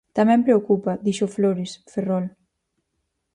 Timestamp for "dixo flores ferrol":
1.05-2.25